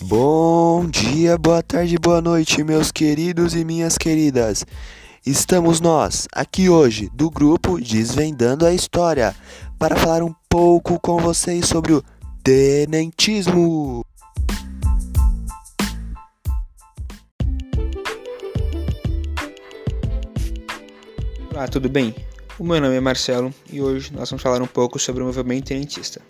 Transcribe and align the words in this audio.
Bom 0.00 0.86
dia, 0.86 1.36
boa 1.36 1.62
tarde, 1.62 1.98
boa 1.98 2.22
noite, 2.22 2.64
meus 2.64 2.90
queridos 2.90 3.54
e 3.54 3.62
minhas 3.62 3.98
queridas. 3.98 4.64
Estamos 5.26 5.80
nós, 5.80 6.26
aqui 6.32 6.68
hoje, 6.68 7.10
do 7.12 7.30
grupo 7.30 7.78
Desvendando 7.78 8.64
a 8.64 8.72
História, 8.72 9.36
para 9.78 9.94
falar 9.96 10.22
um 10.22 10.34
pouco 10.48 10.98
com 10.98 11.18
vocês 11.18 11.66
sobre 11.66 11.92
o 11.92 12.02
tenentismo. 12.42 14.02
Olá, 21.50 21.68
tudo 21.68 21.90
bem? 21.90 22.14
O 22.58 22.64
meu 22.64 22.80
nome 22.80 22.96
é 22.96 23.00
Marcelo 23.00 23.52
e 23.70 23.82
hoje 23.82 24.10
nós 24.14 24.30
vamos 24.30 24.42
falar 24.42 24.62
um 24.62 24.66
pouco 24.66 24.98
sobre 24.98 25.22
o 25.22 25.26
movimento 25.26 25.66
tenentista. 25.66 26.22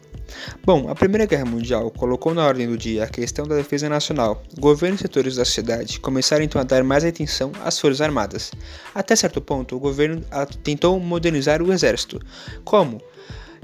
Bom, 0.65 0.89
a 0.89 0.95
Primeira 0.95 1.27
Guerra 1.27 1.45
Mundial 1.45 1.91
colocou 1.91 2.33
na 2.35 2.47
ordem 2.47 2.69
do 2.69 2.77
dia 2.77 3.05
a 3.05 3.09
questão 3.09 3.47
da 3.47 3.57
defesa 3.57 3.89
nacional. 3.89 4.43
Governo 4.59 4.97
e 4.97 4.99
setores 4.99 5.37
da 5.37 5.45
sociedade 5.45 6.01
começaram 6.01 6.45
então 6.45 6.61
a 6.61 6.65
dar 6.65 6.85
mais 6.85 7.05
atenção 7.05 7.53
às 7.65 7.79
Forças 7.79 8.01
Armadas. 8.01 8.51
Até 8.95 9.17
certo 9.17 9.41
ponto, 9.41 9.77
o 9.77 9.81
governo 9.81 10.23
tentou 10.63 10.99
modernizar 11.01 11.63
o 11.63 11.73
exército. 11.73 12.21
Como? 12.65 13.01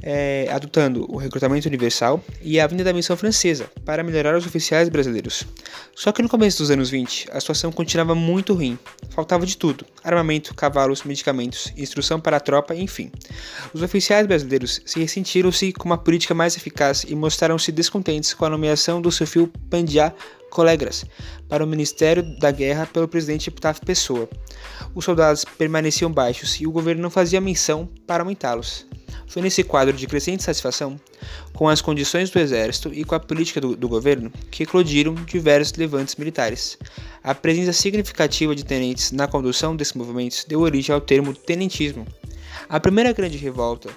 É, 0.02 0.48
adotando 0.50 1.06
o 1.08 1.16
recrutamento 1.16 1.68
universal 1.68 2.22
e 2.42 2.60
a 2.60 2.66
vinda 2.66 2.84
da 2.84 2.92
missão 2.92 3.16
francesa 3.16 3.70
para 3.84 4.02
melhorar 4.02 4.36
os 4.36 4.46
oficiais 4.46 4.88
brasileiros. 4.88 5.44
Só 5.94 6.12
que 6.12 6.22
no 6.22 6.28
começo 6.28 6.58
dos 6.58 6.70
anos 6.70 6.90
20, 6.90 7.28
a 7.32 7.40
situação 7.40 7.72
continuava 7.72 8.14
muito 8.14 8.54
ruim. 8.54 8.78
Faltava 9.10 9.44
de 9.44 9.56
tudo: 9.56 9.84
armamento, 10.04 10.54
cavalos, 10.54 11.02
medicamentos, 11.02 11.72
instrução 11.76 12.20
para 12.20 12.36
a 12.36 12.40
tropa, 12.40 12.74
enfim. 12.74 13.10
Os 13.72 13.82
oficiais 13.82 14.26
brasileiros 14.26 14.80
se 14.84 15.00
ressentiram-se 15.00 15.72
com 15.72 15.84
uma 15.84 15.98
política 15.98 16.34
mais 16.34 16.56
eficaz 16.56 17.04
e 17.08 17.14
mostraram-se 17.14 17.72
descontentes 17.72 18.34
com 18.34 18.44
a 18.44 18.50
nomeação 18.50 19.00
do 19.00 19.10
Sofio 19.10 19.50
Pandiá 19.68 20.12
Colegras 20.50 21.04
para 21.48 21.62
o 21.62 21.66
Ministério 21.66 22.22
da 22.38 22.50
Guerra 22.50 22.86
pelo 22.86 23.08
presidente 23.08 23.48
Epitáfio 23.48 23.84
Pessoa. 23.84 24.28
Os 24.94 25.04
soldados 25.04 25.44
permaneciam 25.44 26.10
baixos 26.10 26.60
e 26.60 26.66
o 26.66 26.72
governo 26.72 27.02
não 27.02 27.10
fazia 27.10 27.40
menção 27.40 27.88
para 28.06 28.22
aumentá-los. 28.22 28.86
Foi 29.28 29.42
nesse 29.42 29.62
quadro 29.62 29.94
de 29.94 30.06
crescente 30.06 30.42
satisfação 30.42 30.98
com 31.52 31.68
as 31.68 31.82
condições 31.82 32.30
do 32.30 32.38
exército 32.38 32.90
e 32.92 33.04
com 33.04 33.14
a 33.14 33.20
política 33.20 33.60
do, 33.60 33.76
do 33.76 33.88
governo 33.88 34.32
que 34.50 34.62
eclodiram 34.62 35.14
diversos 35.14 35.76
levantes 35.76 36.16
militares. 36.16 36.78
A 37.22 37.34
presença 37.34 37.72
significativa 37.72 38.54
de 38.54 38.64
tenentes 38.64 39.12
na 39.12 39.28
condução 39.28 39.76
desses 39.76 39.94
movimentos 39.94 40.44
deu 40.48 40.60
origem 40.60 40.94
ao 40.94 41.00
termo 41.00 41.34
tenentismo. 41.34 42.06
A 42.68 42.80
primeira 42.80 43.12
grande 43.12 43.36
revolta 43.36 43.90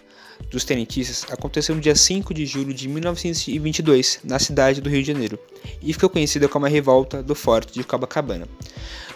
dos 0.50 0.66
tenentistas 0.66 1.26
aconteceu 1.32 1.76
no 1.76 1.82
dia 1.82 1.96
5 1.96 2.34
de 2.34 2.46
julho 2.46 2.74
de 2.74 2.88
1922, 2.90 4.20
na 4.24 4.38
cidade 4.38 4.82
do 4.82 4.90
Rio 4.90 5.02
de 5.02 5.08
Janeiro, 5.14 5.40
e 5.82 5.94
ficou 5.94 6.10
conhecida 6.10 6.50
como 6.50 6.66
a 6.66 6.70
Revolta 6.70 7.24
do 7.24 7.36
Forte 7.36 7.74
de 7.74 7.84
Copacabana. 7.84 8.48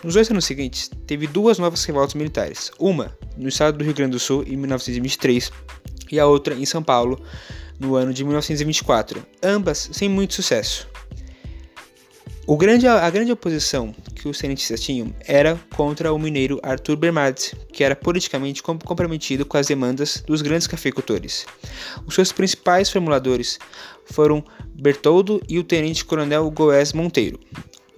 Nos 0.03 0.13
dois 0.13 0.29
anos 0.29 0.45
seguintes, 0.45 0.89
teve 1.07 1.27
duas 1.27 1.57
novas 1.57 1.83
revoltas 1.83 2.13
militares, 2.13 2.71
uma 2.79 3.17
no 3.35 3.49
estado 3.49 3.77
do 3.77 3.83
Rio 3.83 3.93
Grande 3.93 4.11
do 4.11 4.19
Sul 4.19 4.43
em 4.47 4.55
1923 4.55 5.51
e 6.11 6.19
a 6.19 6.25
outra 6.25 6.55
em 6.55 6.65
São 6.65 6.83
Paulo 6.83 7.21
no 7.79 7.95
ano 7.95 8.13
de 8.13 8.23
1924, 8.23 9.25
ambas 9.43 9.89
sem 9.91 10.07
muito 10.07 10.33
sucesso. 10.33 10.87
Grande, 12.57 12.87
a 12.87 13.09
grande 13.09 13.31
oposição 13.31 13.93
que 14.13 14.27
os 14.27 14.37
tenentistas 14.37 14.79
tinham 14.79 15.13
era 15.27 15.59
contra 15.75 16.13
o 16.13 16.19
mineiro 16.19 16.59
Arthur 16.61 16.95
Bernardes, 16.95 17.55
que 17.73 17.83
era 17.83 17.95
politicamente 17.95 18.61
comprometido 18.61 19.45
com 19.45 19.57
as 19.57 19.67
demandas 19.67 20.23
dos 20.25 20.41
grandes 20.41 20.67
cafeicultores. 20.67 21.45
Os 22.05 22.13
seus 22.13 22.31
principais 22.31 22.89
formuladores 22.89 23.59
foram 24.05 24.43
Bertoldo 24.73 25.41
e 25.49 25.57
o 25.57 25.63
tenente-coronel 25.63 26.49
Goés 26.51 26.93
Monteiro. 26.93 27.39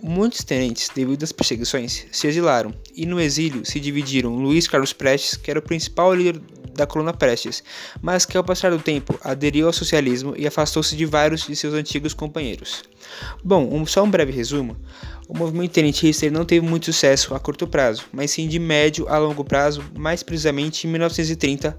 Muitos 0.02 0.44
tenentes, 0.44 0.90
devido 0.94 1.24
às 1.24 1.31
perseguições, 1.31 2.06
se 2.12 2.28
exilaram, 2.28 2.74
e 2.96 3.06
no 3.06 3.20
exílio 3.20 3.66
se 3.66 3.80
dividiram 3.80 4.36
Luiz 4.36 4.68
Carlos 4.68 4.94
Prestes, 4.94 5.36
que 5.36 5.50
era 5.50 5.60
o 5.60 5.64
principal 5.64 6.14
líder 6.14 6.40
da 6.78 6.88
coluna 6.88 7.12
Prestes, 7.12 7.64
mas 8.02 8.26
que 8.26 8.38
ao 8.38 8.44
passar 8.44 8.72
do 8.72 8.80
tempo 8.80 9.20
aderiu 9.24 9.68
ao 9.68 9.74
socialismo 9.74 10.34
e 10.38 10.48
afastou-se 10.48 10.96
de 10.96 11.06
vários 11.06 11.46
de 11.46 11.56
seus 11.56 11.74
antigos 11.74 12.14
companheiros. 12.14 12.84
Bom, 13.44 13.68
um, 13.74 13.86
só 13.86 14.04
um 14.04 14.10
breve 14.10 14.32
resumo. 14.32 14.78
O 15.28 15.38
movimento 15.38 15.72
tenentista 15.72 16.30
não 16.30 16.46
teve 16.46 16.66
muito 16.66 16.86
sucesso 16.86 17.36
a 17.36 17.40
curto 17.40 17.68
prazo, 17.68 18.06
mas 18.14 18.32
sim 18.32 18.48
de 18.48 18.60
médio 18.60 19.10
a 19.10 19.18
longo 19.18 19.44
prazo, 19.44 19.84
mais 19.98 20.24
precisamente 20.24 20.88
em 20.88 20.92
1930, 20.92 21.78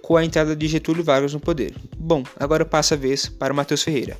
com 0.00 0.16
a 0.16 0.24
entrada 0.24 0.54
de 0.54 0.68
Getúlio 0.68 1.04
Vargas 1.04 1.34
no 1.34 1.40
poder. 1.40 1.74
Bom, 1.98 2.22
agora 2.38 2.64
passa 2.64 2.94
a 2.94 2.98
vez 2.98 3.26
para 3.28 3.52
Matheus 3.52 3.82
Ferreira. 3.82 4.16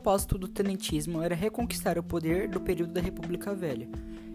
Propósito 0.00 0.38
do 0.38 0.48
tenentismo 0.48 1.22
era 1.22 1.34
reconquistar 1.34 1.98
o 1.98 2.02
poder 2.02 2.48
do 2.48 2.58
período 2.58 2.90
da 2.90 3.02
República 3.02 3.54
Velha 3.54 3.86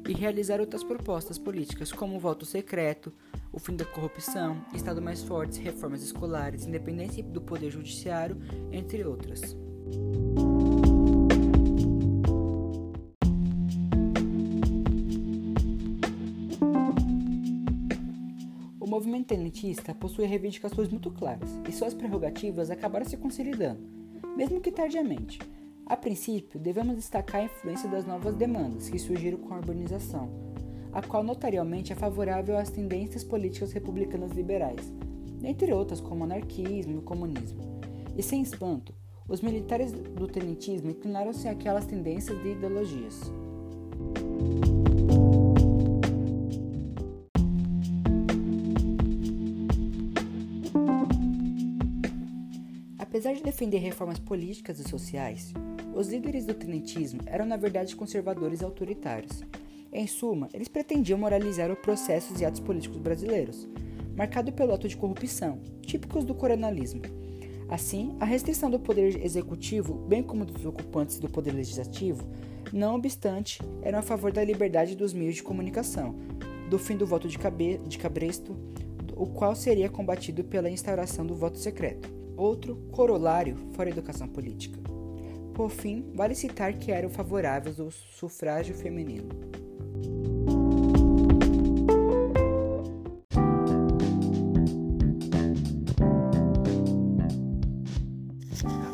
e 0.08 0.14
realizar 0.14 0.60
outras 0.60 0.84
propostas 0.84 1.40
políticas, 1.40 1.92
como 1.92 2.16
o 2.16 2.20
voto 2.20 2.46
secreto, 2.46 3.12
o 3.52 3.58
fim 3.58 3.76
da 3.76 3.84
corrupção, 3.84 4.64
Estado 4.76 5.02
mais 5.02 5.24
forte, 5.24 5.60
reformas 5.60 6.04
escolares, 6.04 6.68
independência 6.68 7.24
do 7.24 7.42
poder 7.42 7.72
judiciário, 7.72 8.38
entre 8.72 9.04
outras. 9.04 9.58
O 18.80 18.86
movimento 18.86 19.30
tenentista 19.30 19.96
possui 19.96 20.28
reivindicações 20.28 20.90
muito 20.90 21.10
claras 21.10 21.50
e 21.68 21.72
suas 21.72 21.96
prerrogativas 21.96 22.70
acabaram 22.70 23.04
se 23.04 23.18
consolidando 23.18 24.06
mesmo 24.36 24.60
que 24.60 24.72
tardiamente. 24.72 25.40
A 25.88 25.96
princípio, 25.96 26.60
devemos 26.60 26.96
destacar 26.96 27.42
a 27.42 27.46
influência 27.46 27.88
das 27.88 28.08
novas 28.08 28.34
demandas 28.34 28.90
que 28.90 28.98
surgiram 28.98 29.38
com 29.38 29.54
a 29.54 29.58
urbanização, 29.58 30.32
a 30.92 31.00
qual 31.00 31.24
notarialmente 31.24 31.94
é 31.94 31.96
favorável 31.96 32.58
às 32.58 32.72
tendências 32.72 33.24
políticas 33.24 33.72
republicanas 33.72 34.32
liberais, 34.32 34.92
dentre 35.40 35.72
outras 35.72 36.02
como 36.02 36.24
anarquismo 36.24 36.98
e 36.98 37.02
comunismo. 37.04 37.62
E 38.18 38.24
sem 38.24 38.42
espanto, 38.42 38.96
os 39.28 39.42
militares 39.42 39.92
do 39.92 40.28
tenentismo 40.28 40.90
inclinaram-se 40.90 41.48
àquelas 41.48 41.86
tendências 41.86 42.42
de 42.42 42.50
ideologias. 42.50 43.22
Apesar 52.98 53.34
de 53.34 53.44
defender 53.44 53.78
reformas 53.78 54.20
políticas 54.20 54.80
e 54.80 54.84
sociais, 54.84 55.54
os 55.96 56.10
líderes 56.10 56.46
do 56.46 56.54
tenentismo 56.54 57.22
eram 57.26 57.46
na 57.46 57.56
verdade 57.56 57.96
conservadores 57.96 58.60
e 58.60 58.66
autoritários. 58.66 59.44
Em 59.94 60.06
suma, 60.06 60.50
eles 60.54 60.68
pretendiam 60.68 61.18
moralizar 61.18 61.72
os 61.72 61.80
processos 61.80 62.42
e 62.42 62.46
atos 62.46 62.60
políticos 62.60 63.00
brasileiros, 63.00 63.66
marcado 64.16 64.52
pelo 64.52 64.74
ato 64.74 64.90
de 64.90 64.98
corrupção, 64.98 65.60
típicos 65.82 66.26
do 66.26 66.36
coronelismo. 66.36 67.02
Assim, 67.70 68.16
a 68.20 68.26
restrição 68.26 68.70
do 68.70 68.78
poder 68.78 69.24
executivo, 69.24 69.94
bem 69.94 70.22
como 70.22 70.46
dos 70.46 70.66
ocupantes 70.66 71.18
do 71.18 71.30
poder 71.30 71.54
legislativo, 71.54 72.28
não 72.74 72.96
obstante, 72.96 73.62
eram 73.82 74.00
a 74.00 74.04
favor 74.04 74.34
da 74.34 74.44
liberdade 74.44 74.96
dos 74.96 75.14
meios 75.14 75.36
de 75.36 75.44
comunicação, 75.44 76.14
do 76.70 76.78
fim 76.78 76.98
do 76.98 77.06
voto 77.08 77.28
de, 77.28 77.40
cabe 77.40 77.80
de 77.88 77.98
cabresto, 77.98 78.56
o 79.16 79.26
qual 79.28 79.56
seria 79.56 79.88
combatido 79.88 80.44
pela 80.44 80.70
instauração 80.70 81.26
do 81.26 81.36
voto 81.36 81.58
secreto. 81.58 82.14
Outro 82.36 82.76
corolário 82.92 83.56
fora 83.72 83.88
a 83.88 83.94
educação 83.94 84.28
política. 84.28 84.95
Por 85.56 85.70
fim, 85.70 86.12
vale 86.14 86.36
citar 86.36 86.74
que 86.74 86.92
eram 86.92 87.10
favoráveis 87.10 87.80
ao 87.80 87.90
sufrágio 87.90 88.76
feminino. 88.76 89.30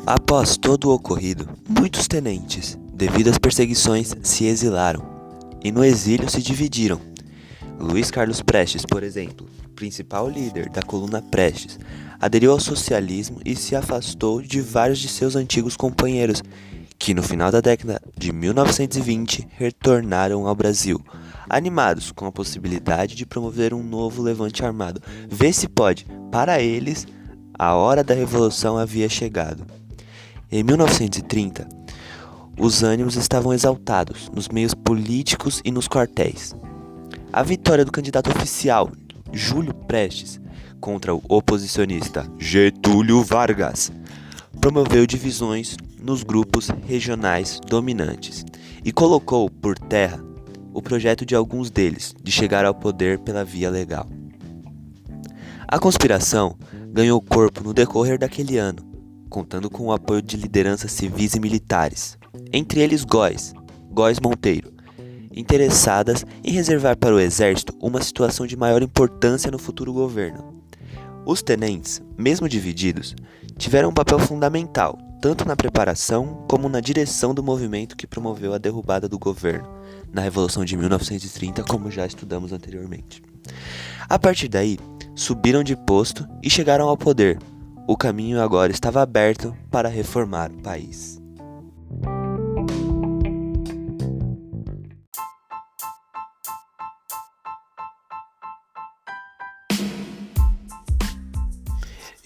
Após 0.06 0.56
todo 0.56 0.88
o 0.88 0.94
ocorrido, 0.94 1.48
muitos 1.68 2.06
tenentes, 2.06 2.78
devido 2.94 3.28
às 3.28 3.38
perseguições, 3.38 4.14
se 4.22 4.46
exilaram 4.46 5.02
e 5.64 5.72
no 5.72 5.84
exílio 5.84 6.30
se 6.30 6.40
dividiram. 6.40 7.00
Luiz 7.76 8.08
Carlos 8.08 8.40
Prestes, 8.40 8.86
por 8.86 9.02
exemplo, 9.02 9.48
principal 9.82 10.28
líder 10.28 10.68
da 10.68 10.80
coluna 10.80 11.20
Prestes, 11.20 11.76
aderiu 12.20 12.52
ao 12.52 12.60
socialismo 12.60 13.40
e 13.44 13.56
se 13.56 13.74
afastou 13.74 14.40
de 14.40 14.60
vários 14.60 15.00
de 15.00 15.08
seus 15.08 15.34
antigos 15.34 15.76
companheiros, 15.76 16.40
que 16.96 17.12
no 17.12 17.20
final 17.20 17.50
da 17.50 17.60
década 17.60 18.00
de 18.16 18.32
1920 18.32 19.48
retornaram 19.50 20.46
ao 20.46 20.54
Brasil, 20.54 21.04
animados 21.50 22.12
com 22.12 22.26
a 22.26 22.30
possibilidade 22.30 23.16
de 23.16 23.26
promover 23.26 23.74
um 23.74 23.82
novo 23.82 24.22
levante 24.22 24.64
armado. 24.64 25.02
Vê 25.28 25.52
se 25.52 25.66
pode, 25.66 26.06
para 26.30 26.62
eles, 26.62 27.04
a 27.58 27.74
hora 27.74 28.04
da 28.04 28.14
revolução 28.14 28.78
havia 28.78 29.08
chegado. 29.08 29.66
Em 30.48 30.62
1930, 30.62 31.68
os 32.56 32.84
ânimos 32.84 33.16
estavam 33.16 33.52
exaltados 33.52 34.30
nos 34.32 34.48
meios 34.48 34.74
políticos 34.74 35.60
e 35.64 35.72
nos 35.72 35.88
quartéis. 35.88 36.54
A 37.32 37.42
vitória 37.42 37.82
do 37.82 37.90
candidato 37.90 38.30
oficial, 38.30 38.90
Júlio 39.32 39.72
Prestes, 39.72 40.40
contra 40.80 41.14
o 41.14 41.22
oposicionista 41.28 42.30
Getúlio 42.38 43.22
Vargas, 43.22 43.90
promoveu 44.60 45.06
divisões 45.06 45.76
nos 46.00 46.22
grupos 46.22 46.68
regionais 46.86 47.60
dominantes 47.66 48.44
e 48.84 48.92
colocou 48.92 49.48
por 49.48 49.78
terra 49.78 50.22
o 50.74 50.82
projeto 50.82 51.24
de 51.24 51.34
alguns 51.34 51.70
deles 51.70 52.14
de 52.22 52.30
chegar 52.32 52.64
ao 52.64 52.74
poder 52.74 53.18
pela 53.20 53.44
via 53.44 53.70
legal. 53.70 54.06
A 55.66 55.78
conspiração 55.78 56.56
ganhou 56.88 57.20
corpo 57.20 57.64
no 57.64 57.72
decorrer 57.72 58.18
daquele 58.18 58.58
ano, 58.58 58.82
contando 59.30 59.70
com 59.70 59.84
o 59.84 59.92
apoio 59.92 60.20
de 60.20 60.36
lideranças 60.36 60.92
civis 60.92 61.34
e 61.34 61.40
militares, 61.40 62.18
entre 62.52 62.80
eles 62.80 63.04
Góes, 63.04 63.54
Góes 63.90 64.20
Monteiro, 64.20 64.72
interessadas 65.34 66.24
em 66.44 66.52
reservar 66.52 66.96
para 66.96 67.14
o 67.14 67.20
exército 67.20 67.74
uma 67.80 68.02
situação 68.02 68.46
de 68.46 68.56
maior 68.56 68.82
importância 68.82 69.50
no 69.50 69.58
futuro 69.58 69.92
governo. 69.92 70.62
Os 71.24 71.42
tenentes, 71.42 72.02
mesmo 72.18 72.48
divididos, 72.48 73.14
tiveram 73.56 73.90
um 73.90 73.94
papel 73.94 74.18
fundamental 74.18 74.98
tanto 75.22 75.46
na 75.46 75.54
preparação 75.54 76.44
como 76.48 76.68
na 76.68 76.80
direção 76.80 77.32
do 77.32 77.44
movimento 77.44 77.96
que 77.96 78.08
promoveu 78.08 78.52
a 78.52 78.58
derrubada 78.58 79.08
do 79.08 79.20
governo 79.20 79.68
na 80.12 80.20
Revolução 80.20 80.64
de 80.64 80.76
1930, 80.76 81.62
como 81.62 81.92
já 81.92 82.04
estudamos 82.04 82.52
anteriormente. 82.52 83.22
A 84.08 84.18
partir 84.18 84.48
daí, 84.48 84.78
subiram 85.14 85.62
de 85.62 85.76
posto 85.76 86.26
e 86.42 86.50
chegaram 86.50 86.88
ao 86.88 86.96
poder. 86.96 87.38
O 87.86 87.96
caminho 87.96 88.40
agora 88.40 88.72
estava 88.72 89.00
aberto 89.00 89.56
para 89.70 89.88
reformar 89.88 90.50
o 90.50 90.60
país. 90.60 91.21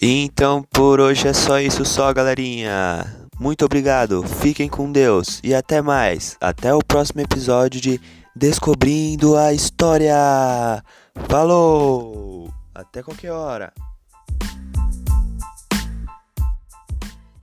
Então 0.01 0.61
por 0.61 0.99
hoje 0.99 1.27
é 1.27 1.33
só 1.33 1.59
isso 1.59 1.83
só, 1.83 2.13
galerinha. 2.13 3.27
Muito 3.39 3.65
obrigado, 3.65 4.23
fiquem 4.23 4.67
com 4.67 4.91
Deus 4.91 5.39
e 5.43 5.53
até 5.53 5.81
mais. 5.81 6.37
Até 6.39 6.73
o 6.73 6.79
próximo 6.79 7.21
episódio 7.21 7.79
de 7.79 7.99
Descobrindo 8.35 9.35
a 9.35 9.53
História. 9.53 10.83
Falou! 11.27 12.51
Até 12.73 13.01
qualquer 13.01 13.31
hora. 13.31 13.73